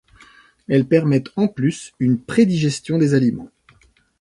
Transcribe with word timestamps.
Elles 0.67 0.87
permettent 0.87 1.29
en 1.35 1.47
plus 1.47 1.93
une 1.99 2.19
prédigestion 2.19 2.97
des 2.97 3.13
aliments. 3.13 3.51